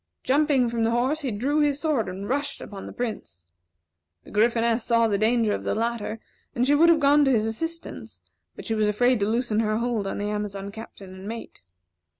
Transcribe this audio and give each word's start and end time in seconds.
Jumping 0.23 0.67
from 0.67 0.83
the 0.83 0.89
horse, 0.89 1.19
he 1.19 1.29
drew 1.29 1.59
his 1.59 1.79
sword, 1.79 2.09
and 2.09 2.27
rushed 2.27 2.59
upon 2.59 2.87
the 2.87 2.91
Prince. 2.91 3.45
The 4.23 4.31
Gryphoness 4.31 4.83
saw 4.83 5.07
the 5.07 5.19
danger 5.19 5.53
of 5.53 5.61
the 5.61 5.75
latter, 5.75 6.19
and 6.55 6.65
she 6.65 6.73
would 6.73 6.89
have 6.89 6.99
gone 6.99 7.23
to 7.25 7.31
his 7.31 7.45
assistance, 7.45 8.19
but 8.55 8.65
she 8.65 8.73
was 8.73 8.87
afraid 8.87 9.19
to 9.19 9.27
loosen 9.29 9.59
her 9.59 9.77
hold 9.77 10.07
of 10.07 10.17
the 10.17 10.23
Amazon 10.23 10.71
Captain 10.71 11.13
and 11.13 11.27
mate. 11.27 11.61